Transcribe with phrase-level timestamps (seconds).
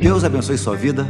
[0.00, 1.04] Deus abençoe sua vida.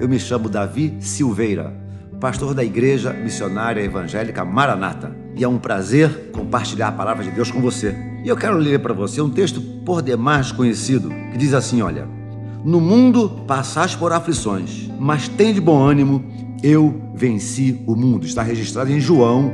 [0.00, 1.74] Eu me chamo Davi Silveira,
[2.20, 5.10] pastor da Igreja Missionária Evangélica Maranata.
[5.34, 7.92] E é um prazer compartilhar a palavra de Deus com você.
[8.24, 12.06] E eu quero ler para você um texto por demais conhecido, que diz assim: Olha,
[12.64, 16.24] no mundo passais por aflições, mas tem de bom ânimo,
[16.62, 18.26] eu venci o mundo.
[18.26, 19.52] Está registrado em João,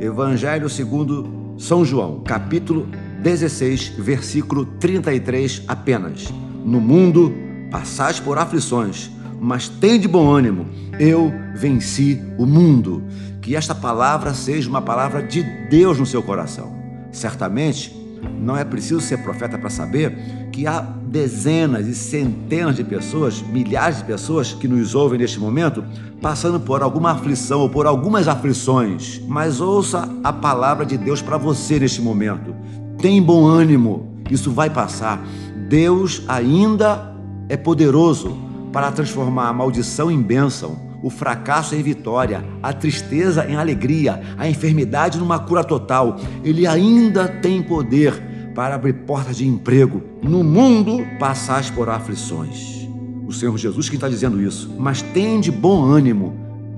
[0.00, 2.88] Evangelho segundo São João, capítulo
[3.22, 6.32] 16, versículo 33 apenas.
[6.64, 10.66] No mundo passais por aflições, mas tem de bom ânimo,
[10.98, 13.02] eu venci o mundo.
[13.40, 16.76] Que esta palavra seja uma palavra de Deus no seu coração.
[17.10, 17.96] Certamente,
[18.38, 20.12] não é preciso ser profeta para saber
[20.52, 25.84] que há dezenas e centenas de pessoas, milhares de pessoas que nos ouvem neste momento,
[26.20, 29.20] passando por alguma aflição ou por algumas aflições.
[29.26, 32.54] Mas ouça a palavra de Deus para você neste momento.
[32.98, 35.22] Tem bom ânimo, isso vai passar.
[35.68, 37.17] Deus ainda
[37.48, 38.36] é poderoso
[38.72, 44.48] para transformar a maldição em bênção, o fracasso em vitória, a tristeza em alegria, a
[44.48, 46.16] enfermidade numa cura total.
[46.44, 48.12] Ele ainda tem poder
[48.54, 50.02] para abrir portas de emprego.
[50.22, 52.88] No mundo passais por aflições.
[53.26, 54.74] O Senhor Jesus que está dizendo isso.
[54.78, 56.34] Mas tem de bom ânimo.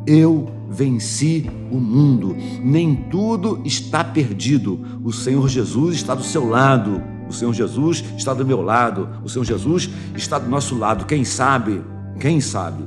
[0.07, 2.37] Eu venci o mundo.
[2.63, 5.01] Nem tudo está perdido.
[5.03, 7.03] O Senhor Jesus está do seu lado.
[7.31, 11.05] O Senhor Jesus está do meu lado, o Senhor Jesus está do nosso lado.
[11.05, 11.81] Quem sabe,
[12.19, 12.83] quem sabe,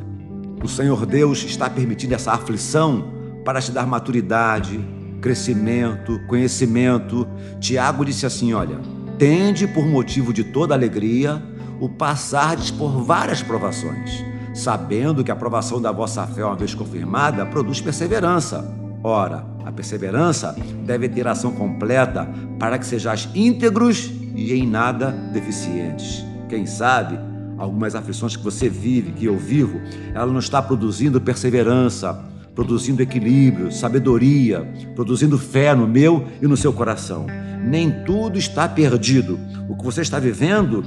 [0.62, 3.06] o Senhor Deus está permitindo essa aflição
[3.46, 4.86] para te dar maturidade,
[5.22, 7.26] crescimento, conhecimento.
[7.62, 8.82] Tiago disse assim: Olha,
[9.18, 11.42] tende por motivo de toda alegria
[11.80, 17.46] o passardes por várias provações, sabendo que a provação da vossa fé, uma vez confirmada,
[17.46, 18.83] produz perseverança.
[19.04, 22.26] Ora, a perseverança deve ter ação completa
[22.58, 26.26] para que sejais íntegros e em nada deficientes.
[26.48, 27.20] Quem sabe,
[27.58, 29.82] algumas aflições que você vive, que eu vivo,
[30.14, 32.18] ela não está produzindo perseverança,
[32.56, 34.66] produzindo equilíbrio, sabedoria,
[34.96, 37.26] produzindo fé no meu e no seu coração.
[37.62, 39.38] Nem tudo está perdido.
[39.68, 40.84] O que você está vivendo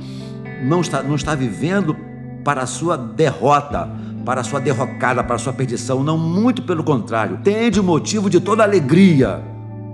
[0.65, 1.95] não está, não está vivendo
[2.45, 3.91] para a sua derrota,
[4.27, 6.05] para a sua derrocada, para a sua perdição.
[6.05, 7.39] Não, muito pelo contrário.
[7.43, 9.43] Tende o motivo de toda alegria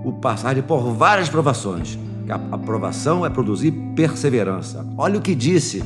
[0.03, 1.97] o passar por várias provações
[2.29, 4.85] a aprovação é produzir perseverança.
[4.97, 5.83] Olha o que disse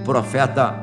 [0.00, 0.74] o profeta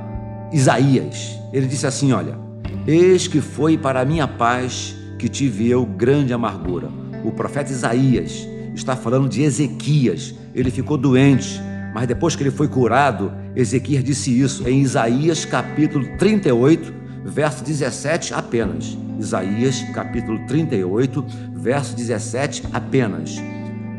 [0.52, 1.40] Isaías.
[1.54, 2.38] Ele disse assim: Olha,
[2.86, 6.90] eis que foi para a minha paz que tive eu grande amargura.
[7.24, 10.36] O profeta Isaías está falando de Ezequias.
[10.54, 11.60] Ele ficou doente,
[11.94, 16.94] mas depois que ele foi curado, Ezequias disse isso em Isaías capítulo 38,
[17.28, 18.98] verso 17 apenas.
[19.20, 23.36] Isaías capítulo 38, verso 17 apenas.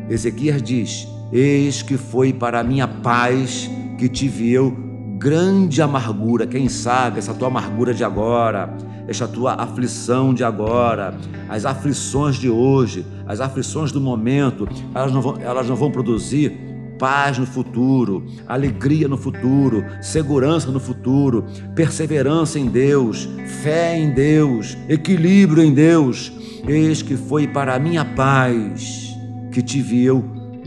[0.09, 4.71] Ezequias diz: Eis que foi para a minha paz que tive eu
[5.17, 6.47] grande amargura.
[6.47, 8.73] Quem sabe essa tua amargura de agora,
[9.07, 11.17] essa tua aflição de agora,
[11.49, 16.68] as aflições de hoje, as aflições do momento, elas não vão, elas não vão produzir
[16.99, 23.27] paz no futuro, alegria no futuro, segurança no futuro, perseverança em Deus,
[23.63, 26.31] fé em Deus, equilíbrio em Deus.
[26.67, 29.15] Eis que foi para a minha paz
[29.51, 30.23] que tive eu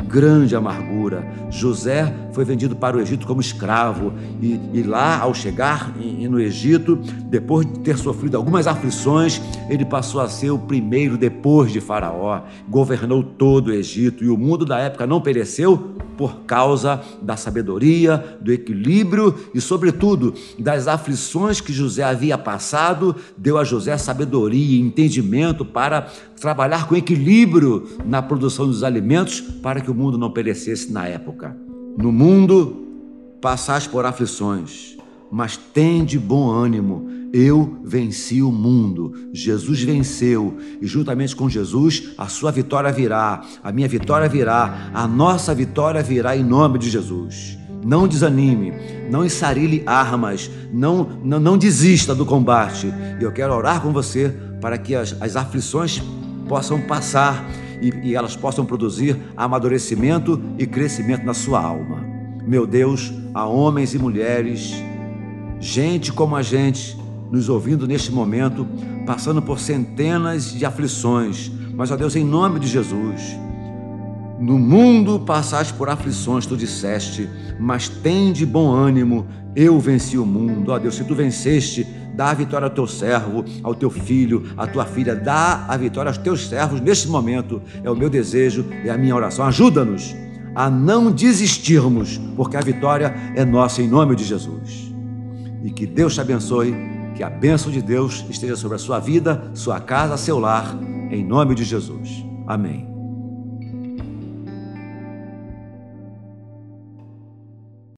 [0.08, 1.24] grande amargura.
[1.50, 6.40] José foi vendido para o Egito como escravo e, e lá, ao chegar em, no
[6.40, 11.80] Egito, depois de ter sofrido algumas aflições, ele passou a ser o primeiro depois de
[11.80, 12.42] Faraó.
[12.68, 18.38] Governou todo o Egito e o mundo da época não pereceu por causa da sabedoria,
[18.40, 23.16] do equilíbrio e, sobretudo, das aflições que José havia passado.
[23.36, 26.02] Deu a José sabedoria e entendimento para
[26.40, 31.56] trabalhar com equilíbrio na produção dos alimentos para que o mundo não perecesse na época.
[31.96, 32.76] No mundo
[33.40, 34.96] passais por aflições,
[35.30, 37.10] mas tende bom ânimo.
[37.32, 39.14] Eu venci o mundo.
[39.32, 45.06] Jesus venceu e juntamente com Jesus a sua vitória virá, a minha vitória virá, a
[45.08, 47.58] nossa vitória virá em nome de Jesus.
[47.84, 48.72] Não desanime,
[49.10, 52.92] não ensarilhe armas, não, não, não desista do combate.
[53.18, 56.00] E eu quero orar com você para que as, as aflições
[56.48, 57.44] possam passar
[57.82, 62.02] e, e elas possam produzir amadurecimento e crescimento na sua alma.
[62.46, 64.74] Meu Deus, há homens e mulheres,
[65.60, 66.96] gente como a gente,
[67.30, 68.66] nos ouvindo neste momento,
[69.04, 73.36] passando por centenas de aflições, mas, ó Deus, em nome de Jesus,
[74.38, 80.26] no mundo passais por aflições, tu disseste, mas tem de bom ânimo, eu venci o
[80.26, 80.72] mundo.
[80.72, 84.66] Ó Deus, se tu venceste, dá a vitória ao teu servo, ao teu filho, à
[84.66, 87.62] tua filha, dá a vitória aos teus servos neste momento.
[87.82, 89.44] É o meu desejo, é a minha oração.
[89.46, 90.14] Ajuda-nos
[90.54, 94.92] a não desistirmos, porque a vitória é nossa em nome de Jesus.
[95.64, 96.74] e que Deus te abençoe,
[97.14, 100.76] que a bênção de Deus esteja sobre a sua vida, sua casa, seu lar,
[101.08, 102.24] em nome de Jesus.
[102.46, 102.91] Amém.